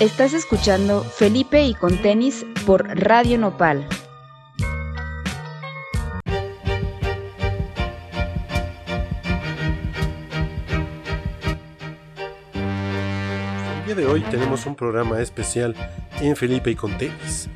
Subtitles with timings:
[0.00, 3.86] Estás escuchando Felipe y con tenis por Radio Nopal.
[13.78, 15.76] El día de hoy tenemos un programa especial
[16.20, 17.48] en Felipe y con tenis.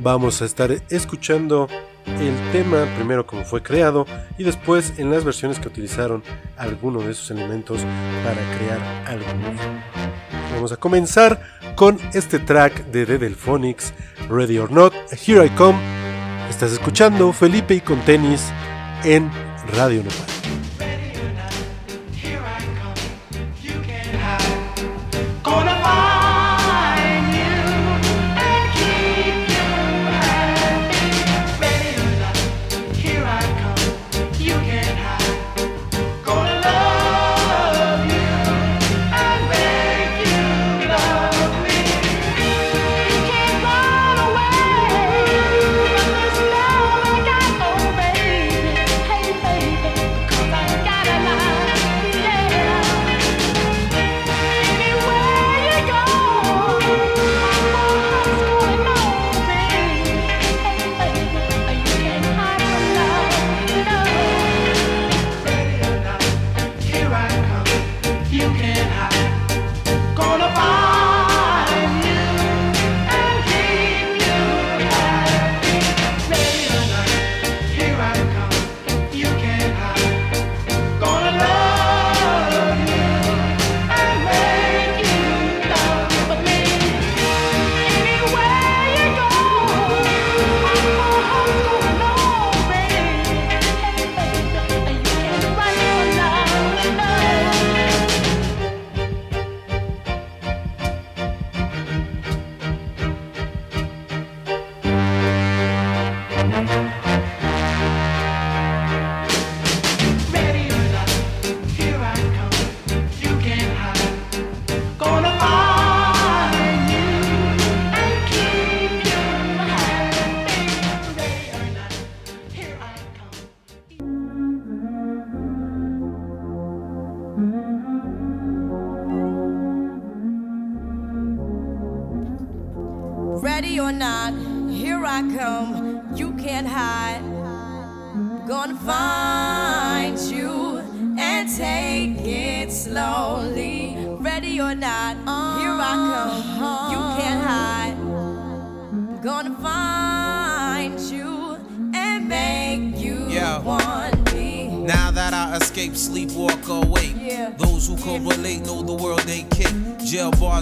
[0.00, 1.68] Vamos a estar escuchando
[2.06, 4.06] el tema primero como fue creado
[4.38, 6.22] y después en las versiones que utilizaron
[6.56, 7.82] algunos de esos elementos
[8.24, 9.60] para crear algo nuevo.
[10.64, 11.42] Vamos a comenzar
[11.74, 13.92] con este track de The Delphonics,
[14.30, 15.78] Ready or Not, Here I Come.
[16.48, 18.46] Estás escuchando Felipe y con tenis
[19.04, 19.30] en
[19.74, 20.43] Radio Nopal.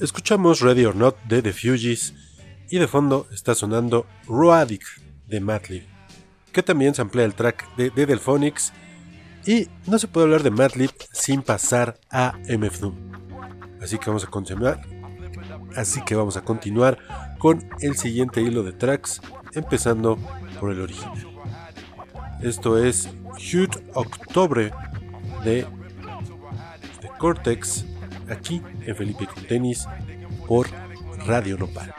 [0.00, 2.14] Escuchamos Ready or Not de The Fugees
[2.70, 4.82] y de fondo está sonando Roadic
[5.26, 5.84] de Madlib,
[6.52, 8.72] que también se amplía el track de, de Delphonics
[9.44, 12.94] y no se puede hablar de Madlib sin pasar a MF Doom.
[13.82, 14.80] Así que vamos a continuar.
[15.76, 16.96] Así que vamos a continuar
[17.38, 19.20] con el siguiente hilo de tracks,
[19.52, 20.16] empezando
[20.58, 21.26] por el original.
[22.40, 24.72] Esto es Huge Octobre
[25.44, 25.66] de,
[27.02, 27.84] de Cortex,
[28.30, 29.86] aquí en Felipe con Tenis,
[30.46, 30.68] por
[31.26, 31.94] Radio Nopal.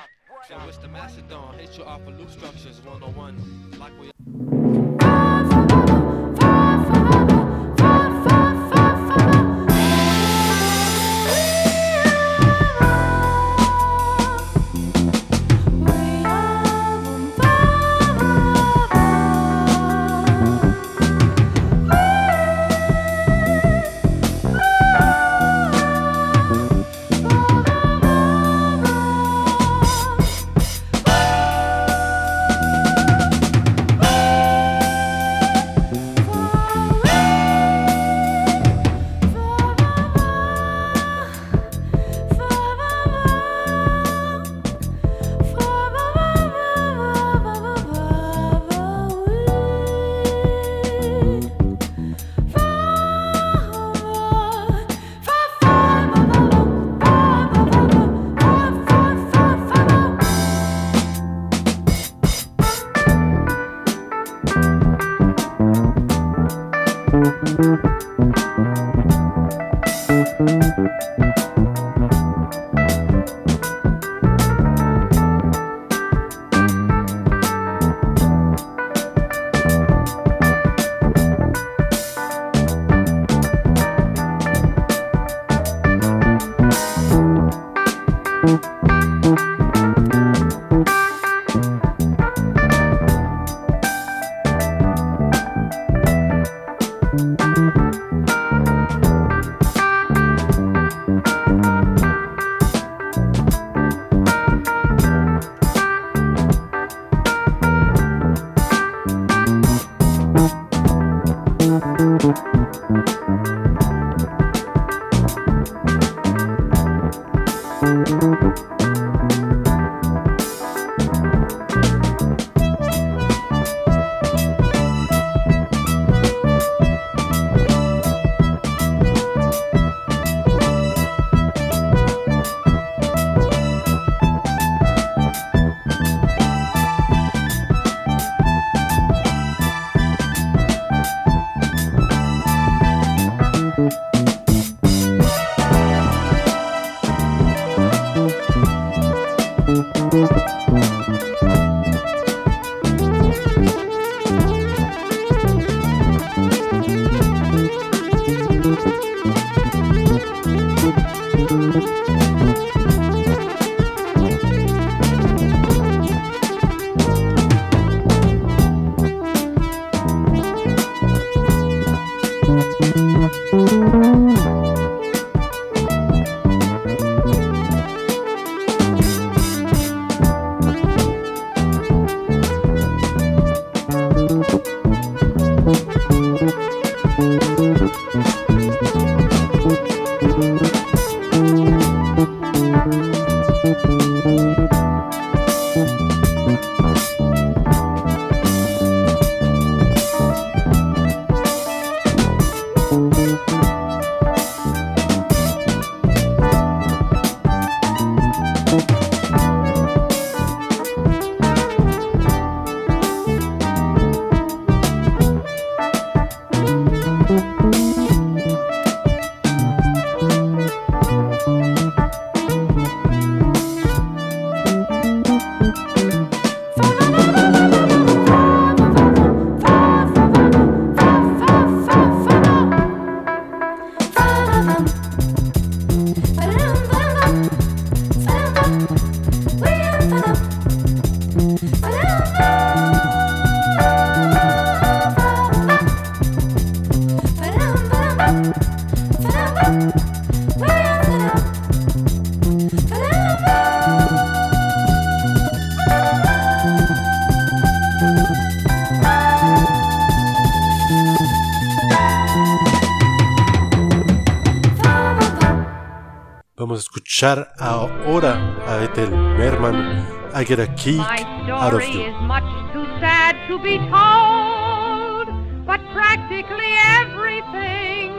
[267.21, 268.33] Escuchar ahora
[268.65, 270.07] a Ethel Merman.
[270.33, 272.01] I get a kick out of you.
[272.01, 275.27] is much too sad to be told,
[275.67, 278.09] but practically everything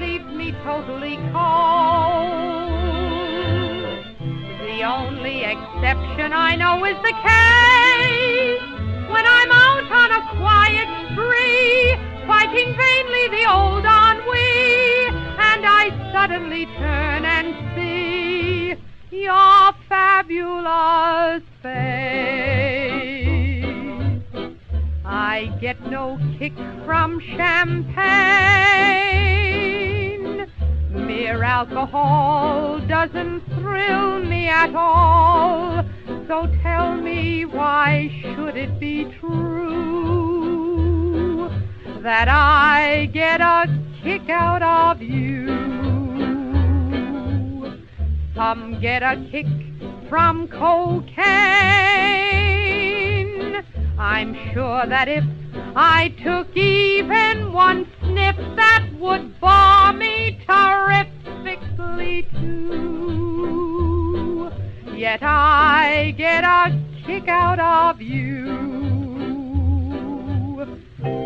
[0.00, 2.72] leaves me totally cold.
[4.64, 8.64] The only exception I know is the case
[9.12, 16.67] when I'm out on a quiet spree, fighting vainly the old ennui, and I suddenly
[38.68, 40.58] it be true
[42.02, 43.66] that I get a
[44.02, 45.46] kick out of you?
[48.34, 49.46] Some get a kick
[50.08, 51.16] from cocaine.
[53.98, 55.24] I'm sure that if
[55.74, 62.58] I took even one sniff, that would bore me terrifically too.
[64.94, 68.44] Yet I get a kick out of you.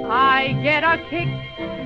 [0.09, 1.27] I get a kick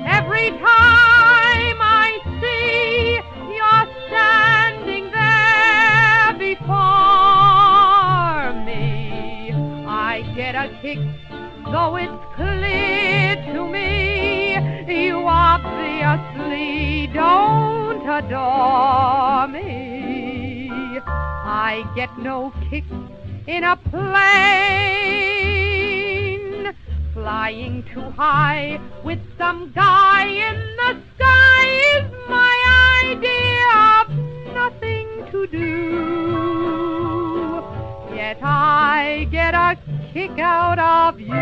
[0.04, 3.18] every time I see
[3.56, 6.76] you're standing there before
[8.66, 9.54] me.
[9.88, 10.98] I get a kick,
[11.72, 14.56] though it's clear to me
[15.06, 20.68] you obviously don't adore me.
[21.48, 22.84] I get no kick
[23.46, 24.26] in a plane
[27.12, 32.54] flying too high with some guy in the sky is my
[33.04, 33.68] idea
[34.00, 34.10] of
[34.52, 35.62] nothing to do.
[38.14, 39.78] Yet I get a
[40.12, 41.36] kick out of you.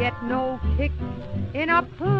[0.00, 0.92] Get no kick
[1.52, 2.10] in a plane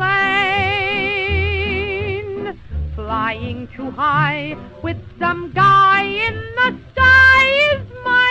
[2.94, 8.30] flying too high with some guy in the sky is my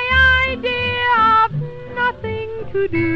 [0.49, 1.09] idea
[1.41, 1.51] of
[1.95, 3.07] nothing to do.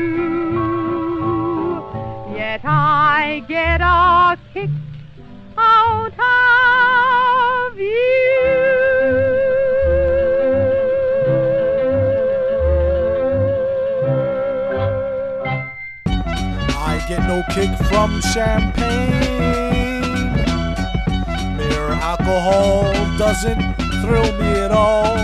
[2.35, 4.71] Yet I get a kick
[5.55, 8.62] out of I
[17.93, 19.21] from champagne.
[21.57, 23.61] Mere alcohol doesn't
[24.01, 25.15] thrill me at all.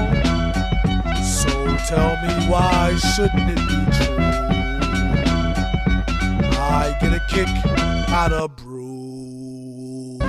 [1.24, 1.50] So
[1.90, 4.22] tell me why shouldn't it be true?
[6.62, 7.50] I get a kick
[8.14, 10.20] out of brew.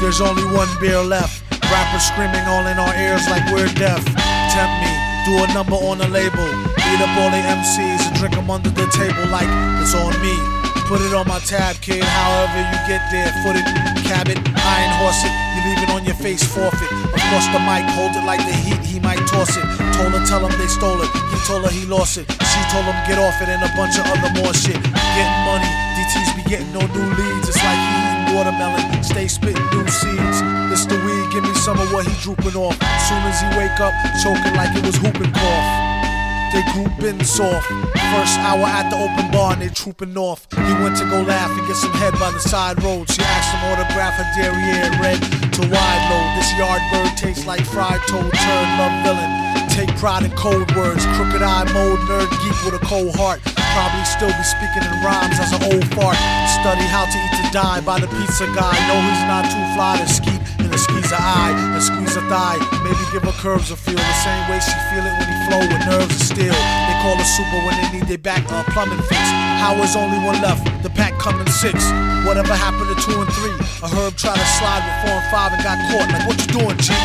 [0.00, 1.44] There's only one beer left.
[1.70, 4.02] Rappers screaming all in our ears like we're deaf.
[4.50, 4.92] Tempt me,
[5.26, 6.48] do a number on a label.
[6.74, 9.48] Beat up all the MCs and drink them under the table like
[9.80, 10.61] it's on me.
[10.92, 12.04] Put it on my tab, kid.
[12.04, 13.64] However you get there, foot it,
[14.04, 15.32] cab it, iron horse it.
[15.56, 16.92] You leave it on your face, forfeit.
[17.16, 19.64] Across the mic, hold it like the heat, he might toss it.
[19.96, 21.08] Told her, tell him they stole it.
[21.32, 22.28] He told her he lost it.
[22.28, 24.76] She told him get off it and a bunch of other more shit.
[24.84, 27.48] Getting money, DTs be getting no new leads.
[27.48, 30.44] It's like he eating watermelon, stay spitting new seeds.
[30.68, 32.76] This the weed, give me some of what he drooping off.
[33.08, 36.11] Soon as he wake up, choking like it was whooping cough.
[36.52, 37.64] They grouping soft.
[38.12, 40.44] First hour at the open bar and they trooping off.
[40.52, 43.08] He went to go laugh and get some head by the side road.
[43.08, 45.16] She asked him autograph her derriere red
[45.56, 46.28] to wide load.
[46.36, 49.32] This yard bird tastes like fried toad, turd, love villain.
[49.72, 53.40] Take pride in cold words, crooked eye mode, nerd geek with a cold heart.
[53.72, 56.20] Probably still be speaking in rhymes as an old fart.
[56.60, 58.76] Study how to eat to die by the pizza guy.
[58.92, 60.41] Know he's not too fly to skeet
[60.72, 62.56] the squeeze a eye and squeeze a thigh.
[62.80, 65.60] Maybe give her curves a feel the same way she feel it when he flow
[65.60, 66.56] with nerves of steel.
[66.88, 69.20] They call her super when they need their back uh, plumbing fix.
[69.60, 70.64] How is only one left?
[70.82, 71.84] The pack coming six.
[72.24, 73.56] Whatever happened to two and three?
[73.84, 76.08] A herb tried to slide with four and five and got caught.
[76.08, 76.96] Like what you doing, G?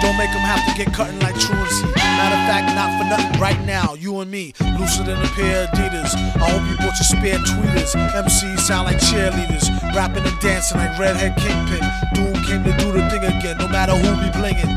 [0.00, 1.90] Don't make them have to get cutting like truancy.
[1.98, 3.40] Matter of fact, not for nothing.
[3.40, 6.14] Right now, you and me, looser than a pair of Adidas.
[6.14, 7.98] I hope you bought your spare tweeters.
[8.14, 11.82] MCs sound like cheerleaders, rapping and dancing like redhead kingpin.
[12.14, 14.72] Doom came to do the thing again, no matter who be blingin'.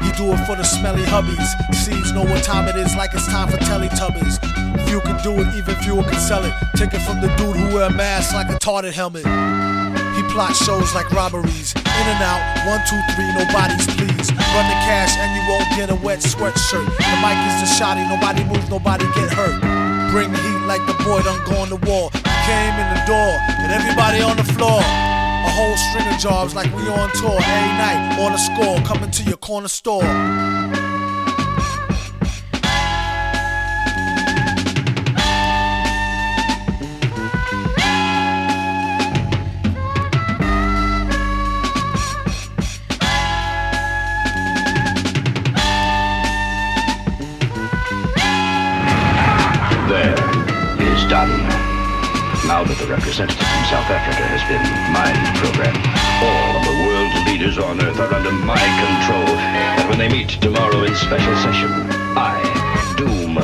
[0.00, 1.52] You do it for the smelly hubbies.
[1.76, 4.40] Seeds know what time it is, like it's time for Teletubbies.
[4.88, 6.54] Few can do it, even fewer can sell it.
[6.76, 9.26] Take it from the dude who wear a mask like a tarted helmet.
[10.16, 11.76] He plots shows like robberies.
[11.76, 12.40] In and out,
[12.72, 14.32] one, two, three, nobody's please.
[14.56, 16.88] Run the cash and you won't get a wet sweatshirt.
[16.88, 19.60] The mic is the shotty, nobody move, nobody get hurt.
[20.10, 22.08] Bring the heat like the boy done gone to war.
[22.16, 24.80] He came in the door and everybody on the floor.
[25.44, 27.38] A whole string of jobs like we on tour.
[27.38, 30.02] Every night on the score, coming to your corner store.
[53.18, 55.78] Representative from South Africa has been mind programmed,
[56.18, 59.38] all of the world's leaders on Earth are under my control.
[59.38, 61.70] And when they meet tomorrow in special session,
[62.18, 62.42] I,
[62.96, 63.38] Doom,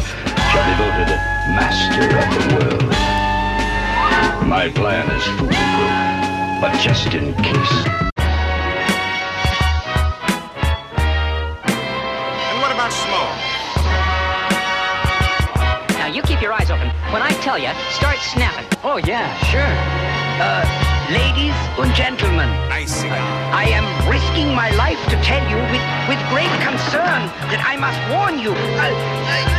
[0.51, 1.15] shall be voted
[1.55, 2.91] master of the world.
[4.49, 8.00] My plan is foolproof, but just in case.
[17.13, 18.79] When I tell you, start snapping.
[18.85, 19.67] Oh yeah, sure.
[20.39, 20.63] Uh,
[21.11, 23.09] ladies and gentlemen, I see.
[23.11, 27.99] I am risking my life to tell you with, with great concern that I must
[28.15, 28.55] warn you.
[28.55, 29.50] Uh, uh,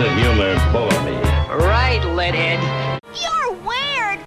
[0.00, 1.16] attempts at humor bore me.
[1.66, 2.60] Right, Leadhead.
[3.12, 4.18] You're weird.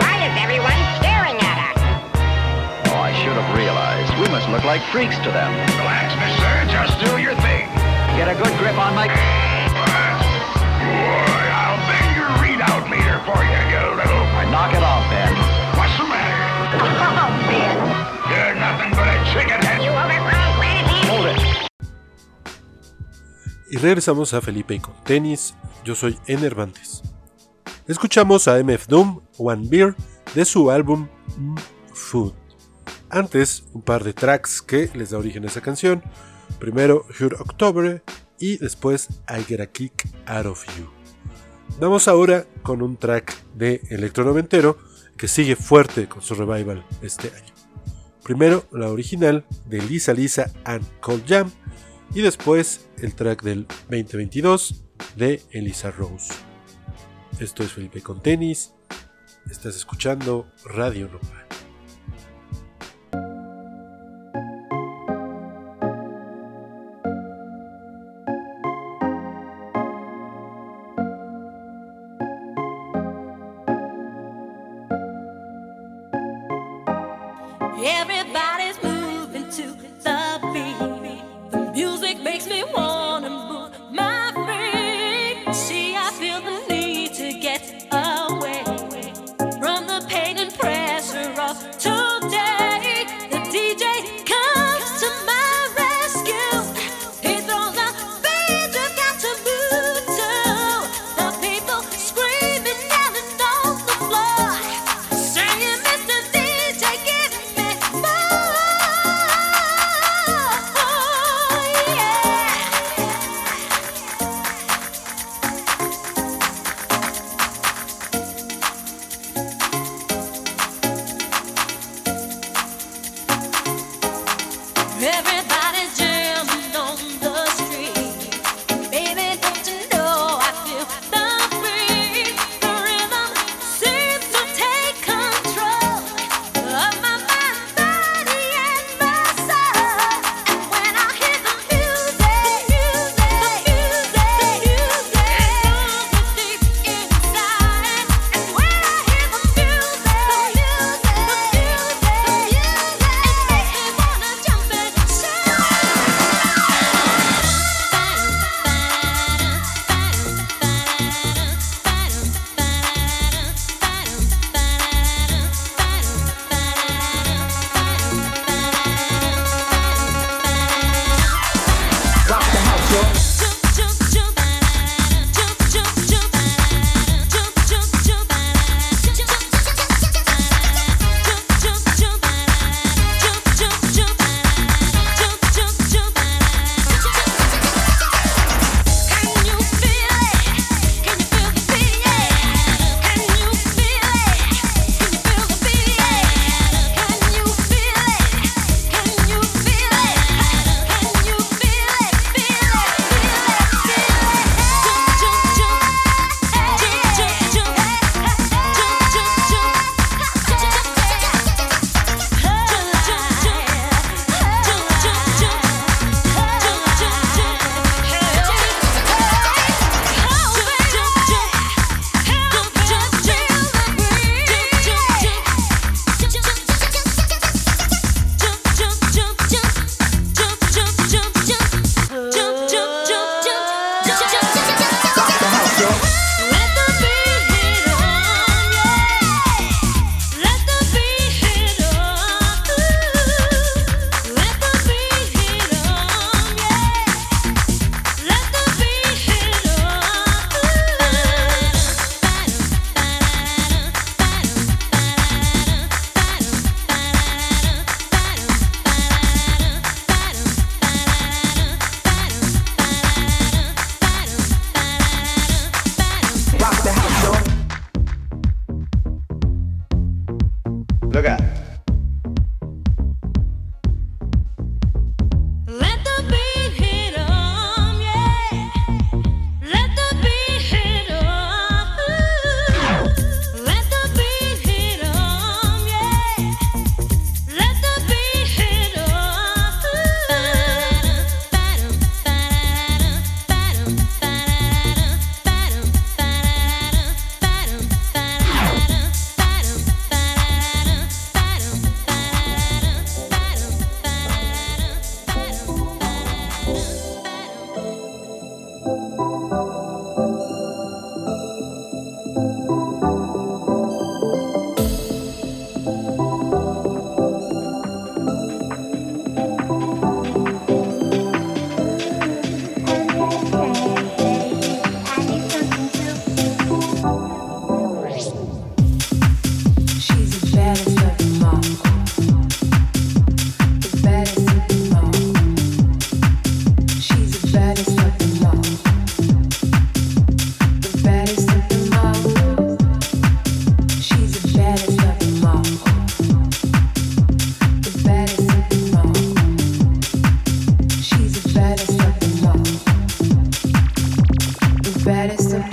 [0.00, 1.80] Why is everyone staring at us?
[2.88, 4.12] Oh, I should have realized.
[4.18, 5.52] We must look like freaks to them.
[5.78, 6.48] Relax, mister.
[6.72, 7.68] Just do your thing.
[8.16, 9.08] Get a good grip on my.
[9.08, 9.12] Boy,
[11.52, 14.24] I'll bend your readout meter for you, you little...
[14.46, 15.34] Knock it off, Ben.
[15.76, 16.44] What's the matter?
[17.18, 17.76] Oh, Ben.
[18.30, 19.82] You're nothing but a chicken head.
[19.82, 21.55] You overgrown planet Hold it.
[23.68, 25.54] Y regresamos a Felipe y con tenis.
[25.84, 27.02] Yo soy Enervantes.
[27.88, 29.94] Escuchamos a MF Doom, One Beer,
[30.34, 31.08] de su álbum
[31.92, 32.32] Food.
[33.10, 36.02] Antes, un par de tracks que les da origen a esa canción.
[36.60, 38.02] Primero, Hurt October
[38.38, 40.88] y después I Get a Kick Out of You.
[41.80, 44.78] Vamos ahora con un track de electro noventero
[45.16, 47.54] que sigue fuerte con su revival este año.
[48.22, 51.50] Primero la original de Lisa Lisa and Cold Jam
[52.14, 54.84] y después el track del 2022
[55.16, 56.32] de Elisa Rose.
[57.40, 58.72] Esto es Felipe con tenis.
[59.50, 61.65] Estás escuchando Radio Nopal.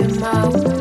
[0.00, 0.73] in my way.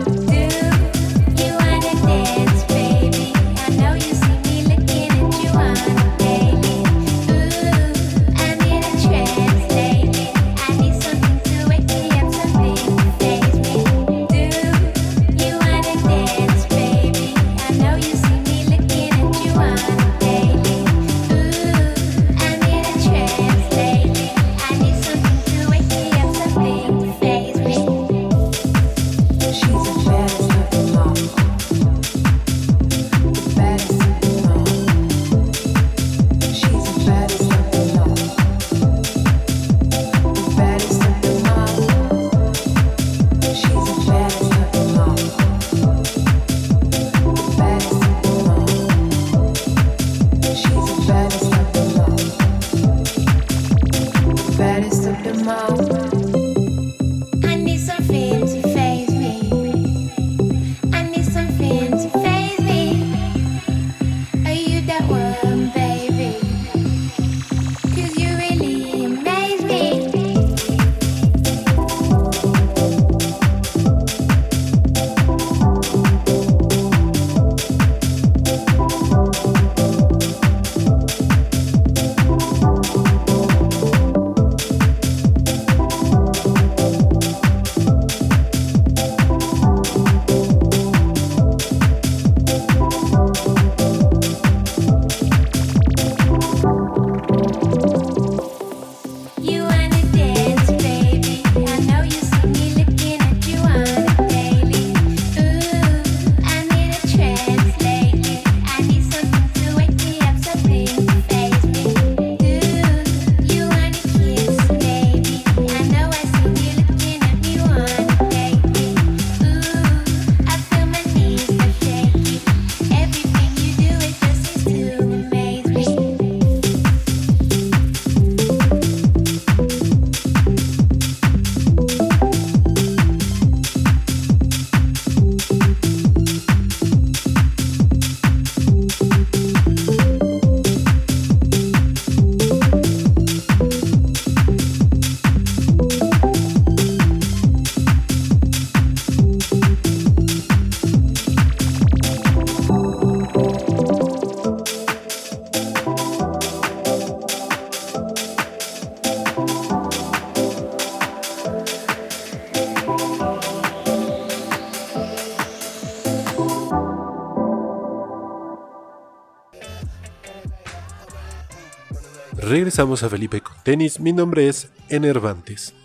[172.73, 173.99] regresamos a Felipe con tenis.
[173.99, 175.75] Mi nombre es Enervantes.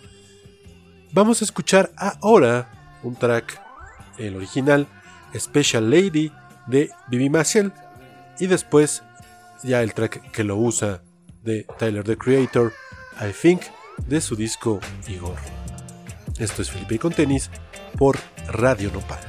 [1.11, 3.61] Vamos a escuchar ahora un track,
[4.17, 4.87] el original,
[5.37, 6.31] Special Lady
[6.65, 7.71] de Bibi Marshall.
[8.39, 9.03] Y después
[9.61, 11.03] ya el track que lo usa
[11.43, 12.73] de Tyler the Creator,
[13.21, 13.61] I Think,
[14.07, 15.37] de su disco Igor.
[16.39, 17.51] Esto es Felipe con tenis
[17.99, 19.19] por Radio Nopal.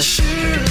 [0.00, 0.69] 是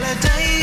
[0.00, 0.53] และได้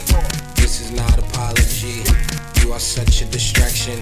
[0.00, 0.26] sorry.
[0.56, 2.02] This is not apology.
[2.60, 4.00] You are such a distraction.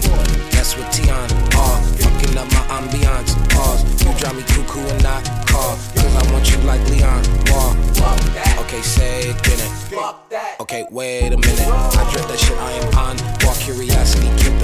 [0.52, 1.26] That's what Tion are.
[1.55, 3.35] Uh, fucking up my ambiance.
[3.50, 4.05] Pause.
[4.05, 5.76] You drive me cuckoo and not call.
[5.96, 7.22] Cause I want you like Leon.
[7.50, 7.74] Wall.
[7.94, 8.59] Fuck that.
[8.61, 9.42] Okay, say it
[10.31, 11.61] that okay, wait a minute.
[11.61, 13.16] I dread that shit I am on.
[13.44, 14.57] Walk curiosity, keep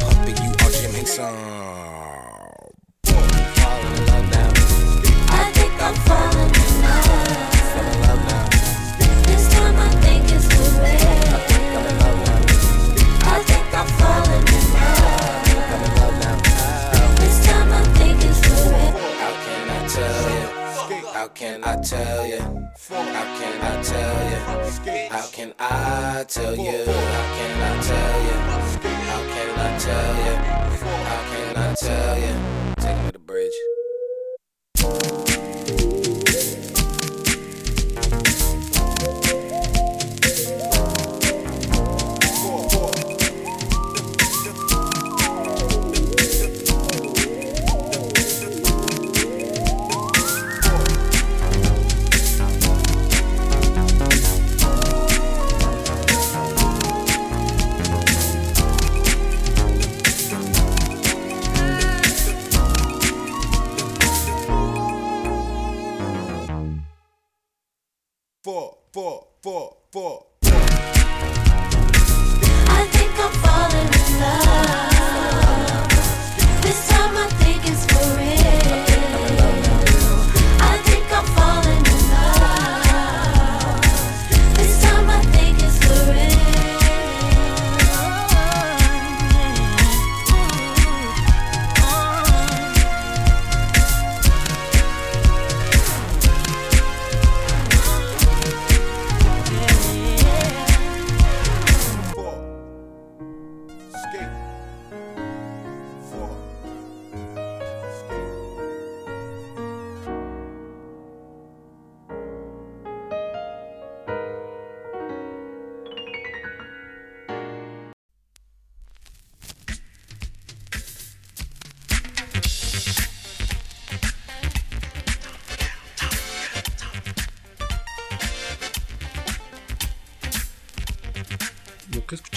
[0.00, 1.34] Puppet, you are Jim Henson.
[3.04, 4.50] Falling in love now.
[5.28, 7.04] I think I'm falling in love.
[7.72, 8.44] Fall in love now.
[9.26, 10.46] This time I think it's.
[10.46, 10.50] I
[11.48, 12.40] think I'm in love now.
[13.26, 15.48] I think I'm falling in love.
[15.72, 16.36] I'm in love now.
[17.20, 18.40] This time I think it's.
[19.22, 20.44] How can I tell you?
[21.12, 22.40] How can I tell you?
[22.40, 24.38] How can I tell you?
[25.10, 26.84] How can I tell you?
[26.84, 28.63] How can I tell you?
[29.76, 30.36] Tell you?
[31.56, 32.74] I tell you?
[32.76, 33.52] Take me to the bridge.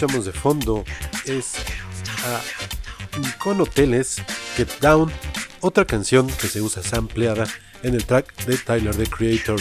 [0.08, 0.86] escuchamos de fondo
[1.26, 1.54] es
[2.26, 4.22] a Con Hoteles
[4.56, 5.12] Get Down,
[5.60, 7.46] otra canción que se usa sampleada
[7.84, 9.60] en el track de Tyler the Creator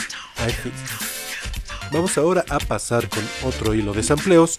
[1.90, 4.56] Vamos ahora a pasar con otro hilo de sampleos,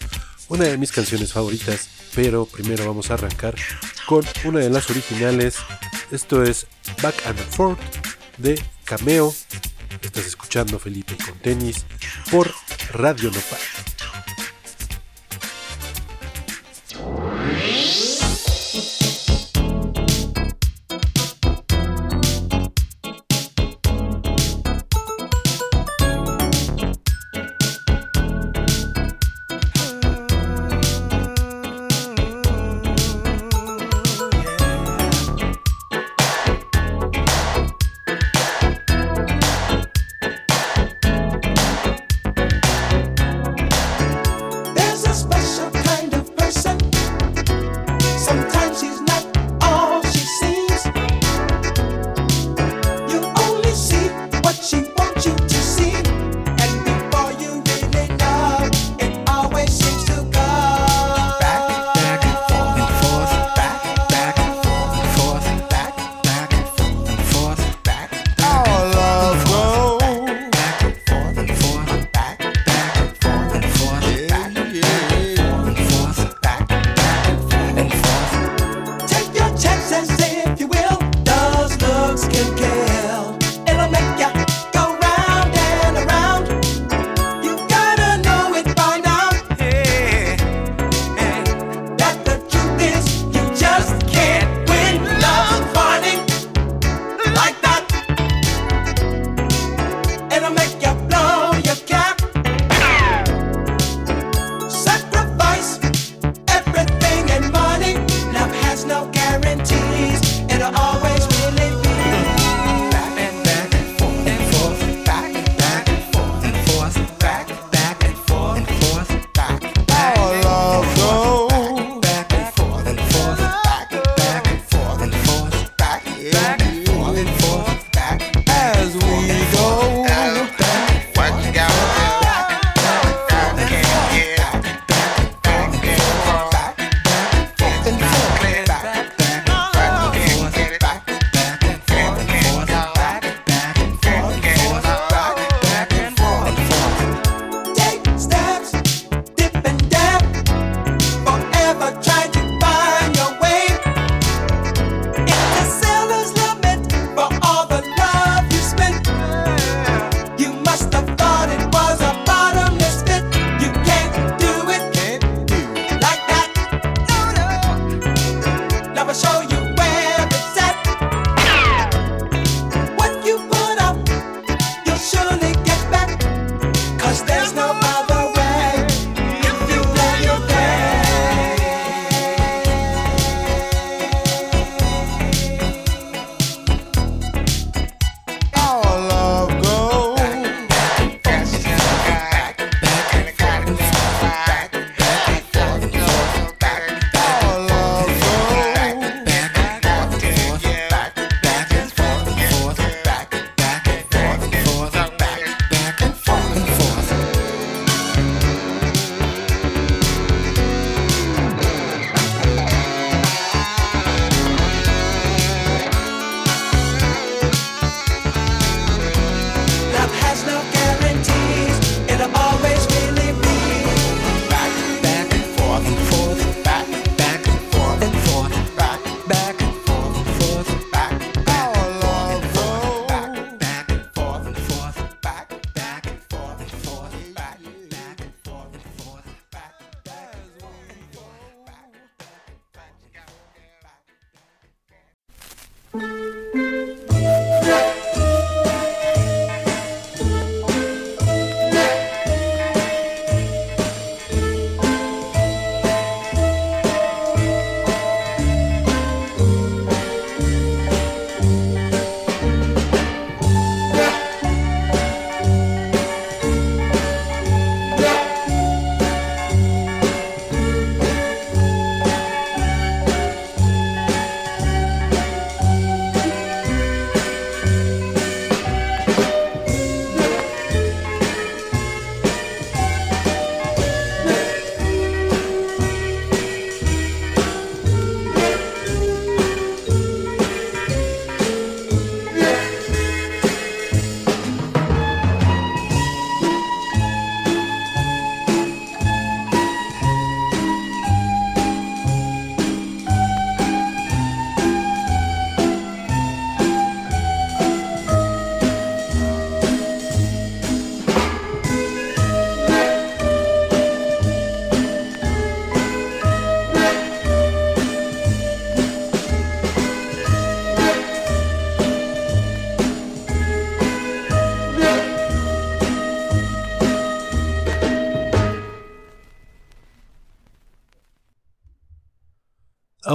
[0.48, 3.54] una de mis canciones favoritas, pero primero vamos a arrancar
[4.06, 5.56] con una de las originales.
[6.10, 6.66] Esto es
[7.02, 7.80] Back and Forth
[8.36, 9.34] de Cameo.
[10.02, 11.86] Estás escuchando Felipe con tenis
[12.30, 12.52] por
[12.92, 13.97] Radio Nopal.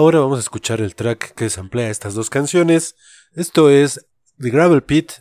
[0.04, 2.97] Ahora vamos a escuchar el track que samplea estas dos canciones.
[3.36, 4.06] Esto es
[4.38, 5.14] The Gravel Pit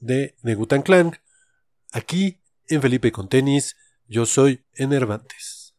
[0.00, 1.20] de Negutan Clan.
[1.92, 3.76] Aquí en Felipe con Tenis,
[4.08, 5.74] yo soy Enervantes.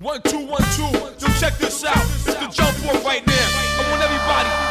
[0.00, 1.96] One, this out.
[2.24, 4.67] The jump right now.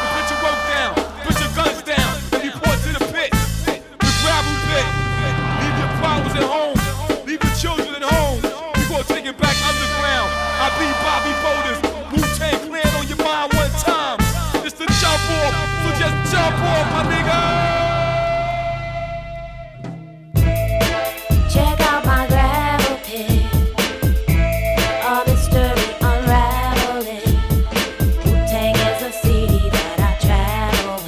[16.47, 16.63] Things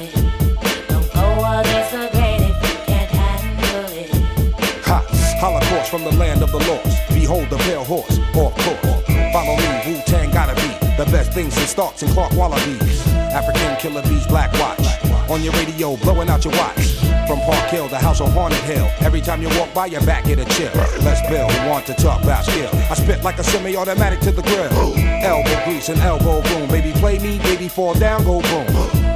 [0.06, 0.12] in
[0.88, 4.10] Don't go all disagreeing if you can't handle it.
[4.84, 5.00] Ha!
[5.40, 6.96] Holocorps from the land of the Lords.
[7.14, 8.18] Behold the pale horse.
[8.36, 9.00] Orc, Coco.
[9.32, 9.80] Follow me.
[9.86, 10.68] Wu-Tang gotta be.
[10.96, 13.06] The best thing since Starks and Clark Wallabees.
[13.32, 14.99] African killer bees, Black Watch.
[15.30, 16.96] On your radio, blowing out your watch.
[17.28, 18.90] From Park Hill, the house on Haunted Hill.
[18.98, 20.72] Every time you walk by, your back get a chill.
[21.04, 22.68] Let's who want to talk about skill.
[22.90, 24.72] I spit like a semi-automatic to the grill.
[25.22, 26.68] Elbow grease and elbow boom.
[26.68, 28.66] Baby, play me, baby, fall down, go boom.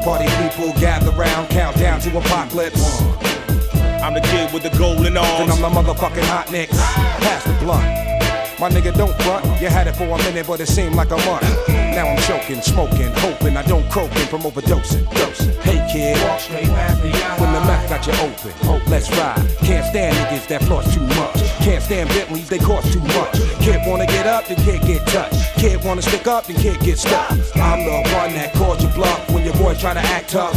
[0.05, 3.03] Party people gather round, count down to apocalypse.
[4.01, 5.39] I'm the kid with the golden arms.
[5.39, 6.79] Then I'm the motherfucking hot nicks.
[6.79, 7.83] Pass the blunt.
[8.61, 9.45] My nigga, don't front.
[9.61, 11.74] You had it for a minute, but it seemed like a month.
[11.95, 15.09] Now I'm choking, smoking, hoping I don't croaking from overdosing.
[15.15, 15.55] Dosing.
[15.63, 18.53] Hey kid, walk straight past the when the mouth got you open.
[18.65, 19.39] Oh, let's ride.
[19.59, 21.39] Can't stand niggas that floss too much.
[21.63, 23.35] Can't stand Bentleys, they cost too much.
[23.61, 25.55] Kid wanna get up, then can't get touched.
[25.55, 27.31] Kid wanna stick up, then can't get stuck.
[27.55, 30.55] I'm the one that called you bluff when your boy try to act tough.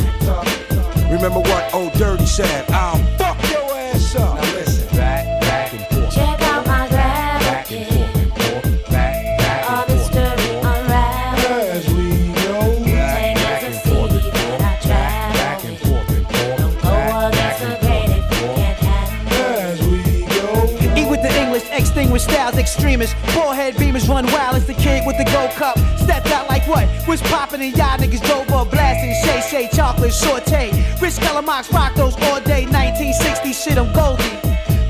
[1.11, 2.69] Remember what old Dirty said?
[2.71, 3.16] I'll
[22.67, 23.15] extremists.
[23.33, 25.77] Forehead beamers run wild as the kid with the gold cup.
[25.97, 26.85] Stepped out like what?
[27.07, 29.13] Was popping and y'all niggas drove up blasting.
[29.23, 30.71] Shay Shay chocolate saute.
[31.01, 32.65] Rich Calamox rock those all day.
[32.65, 34.23] 1960 shit, I'm Goldie.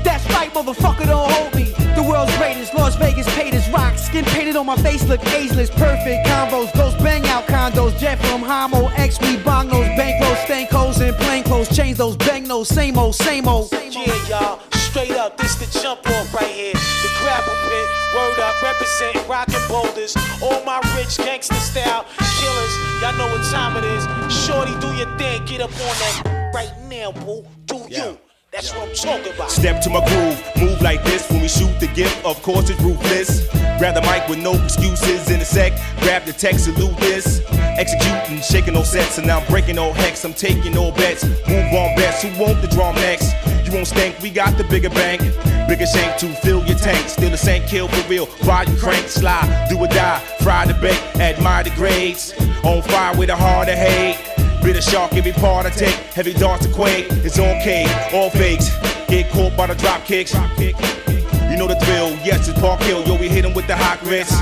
[0.02, 1.64] That's right, motherfucker, don't hold me.
[1.94, 3.96] The world's greatest, Las Vegas paid as rock.
[3.96, 5.70] Skin painted on my face, look ageless.
[5.70, 7.96] Perfect combos, those bang out condos.
[7.98, 11.68] Jet from Homo, X, we bong those bankrolls, stank hoes, and plain clothes.
[11.76, 13.70] Change those bang those, same old, same old.
[13.72, 16.72] Yeah, y'all, straight up, this the jump off right here.
[16.72, 20.16] The gravel pit, word up, represent rockin' boulders.
[20.42, 22.04] All my rich gangster style
[22.40, 24.04] killers, y'all know what time it is.
[24.32, 27.44] Shorty, do your thing, get up on that right now, boo.
[27.66, 28.18] Do you?
[28.50, 29.50] That's what I'm talking about.
[29.50, 32.24] Step to my groove, move like this when we shoot the gift.
[32.24, 33.46] Of course, it's ruthless.
[33.78, 35.72] Grab the mic with no excuses in a sec.
[36.00, 37.42] Grab the text, salute this.
[37.52, 40.24] Executing, shaking no sets, and now I'm breaking no hex.
[40.24, 41.24] I'm taking no bets.
[41.24, 42.22] Move on bets.
[42.22, 43.34] Who want the drum next?
[43.68, 45.20] You won't stink, we got the bigger bank.
[45.68, 47.06] Bigger shank to fill your tank.
[47.06, 48.24] Still the same kill for real.
[48.40, 50.20] Volume crank, slide, do or die.
[50.40, 52.32] Fry the bait, admire the grades.
[52.64, 54.16] On fire with a heart of hate.
[54.62, 55.94] Bitter shark, every part I take.
[56.16, 57.08] Heavy darts to quake.
[57.10, 58.74] It's K, all fakes.
[59.06, 60.32] Get caught by the drop kicks.
[60.32, 63.06] You know the drill, yes, it's Park Hill.
[63.06, 64.32] Yo, we hit 'em with the hot grits.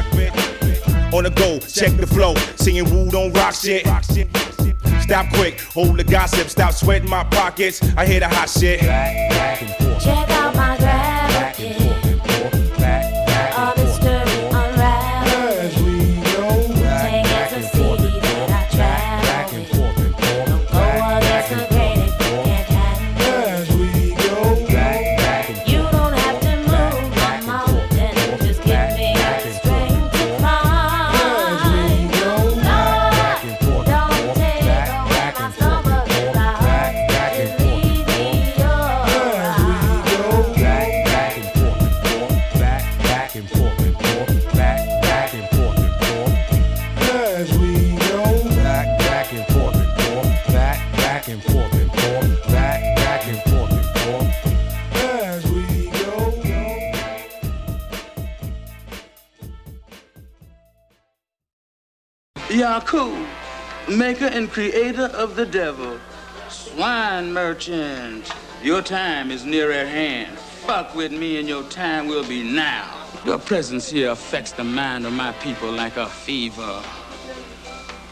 [1.12, 2.36] On the go, check the flow.
[2.54, 3.84] Singing woo, don't rock shit.
[5.06, 7.80] Stop quick, hold the gossip, stop sweating my pockets.
[7.96, 8.80] I hear the hot shit.
[8.80, 9.85] Check out
[62.86, 63.26] Yaku,
[63.88, 65.98] maker and creator of the devil.
[66.48, 68.32] Swine merchant,
[68.62, 70.38] your time is near at hand.
[70.38, 72.94] Fuck with me and your time will be now.
[73.24, 76.80] Your presence here affects the mind of my people like a fever.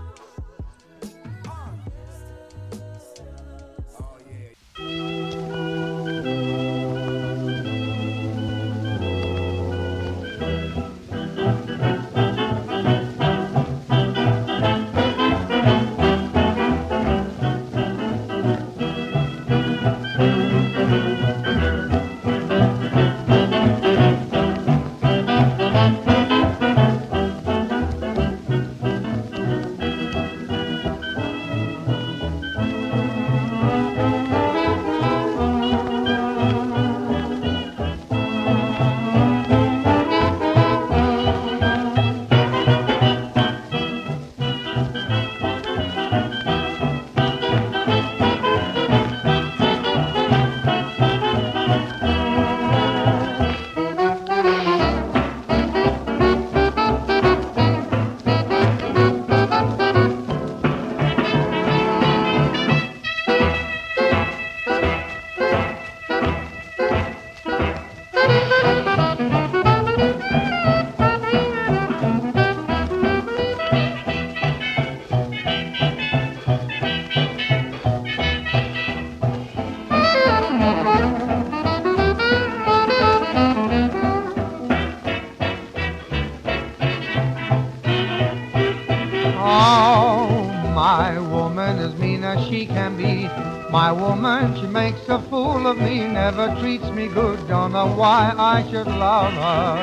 [96.95, 97.45] Me good.
[97.49, 99.77] Don't know why I should love her.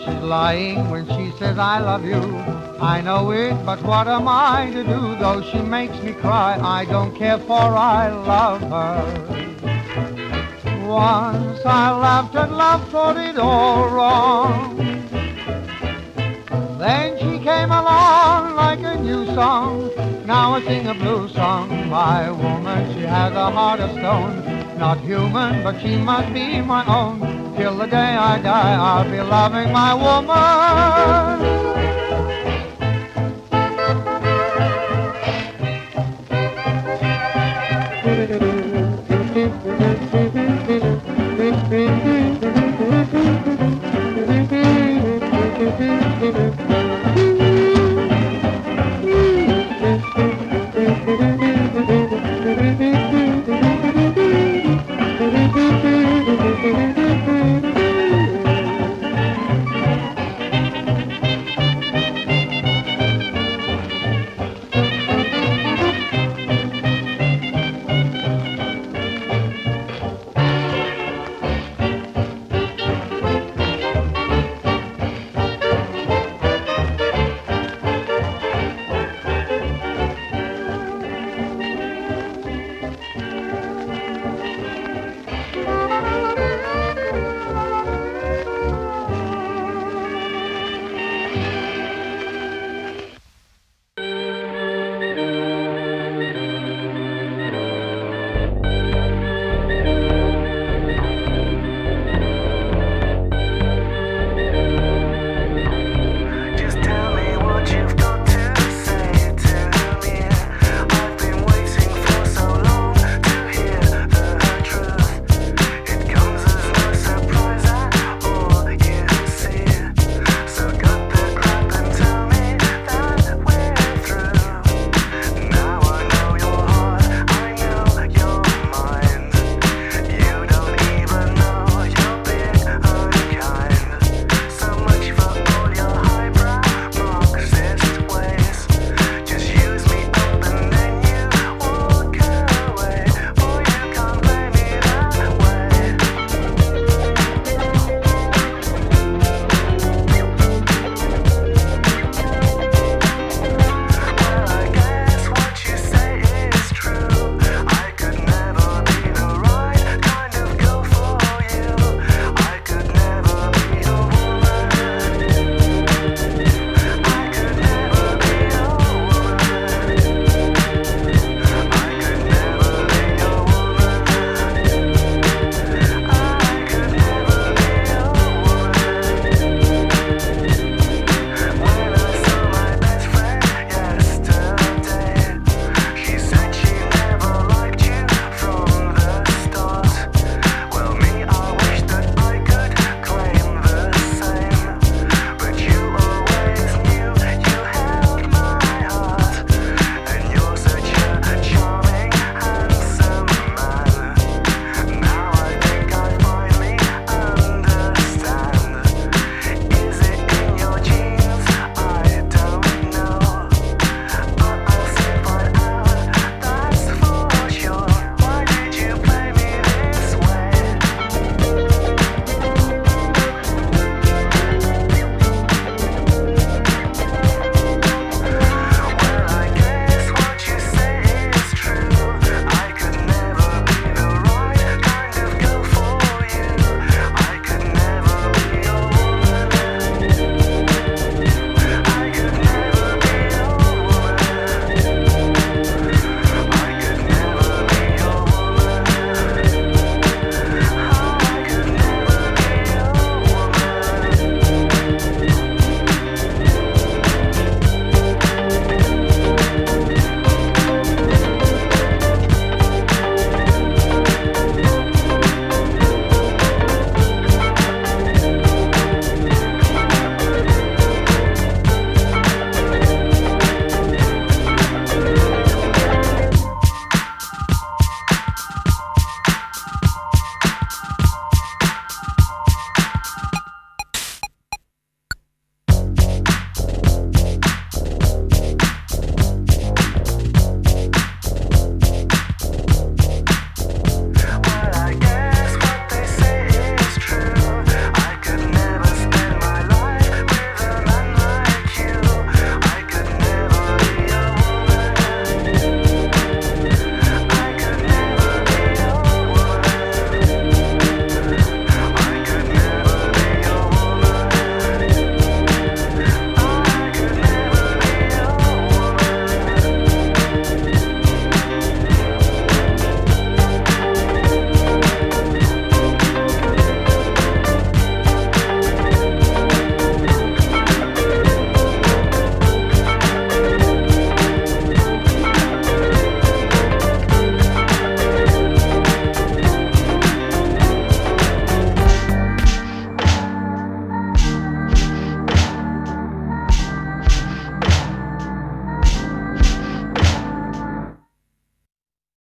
[0.00, 2.20] She's lying when she says I love you.
[2.80, 5.14] I know it, but what am I to do?
[5.16, 9.04] Though she makes me cry, I don't care for I love her.
[10.86, 14.76] Once I laughed and love, thought it all wrong.
[16.78, 19.90] Then she came along like a new song.
[20.26, 21.88] Now I sing a blue song.
[21.88, 24.45] My woman, she has a heart of stone.
[24.78, 27.20] Not human, but she must be my own.
[27.56, 31.46] Till the day I die, I'll be loving my woman.
[41.68, 42.60] Thank
[47.00, 47.05] you.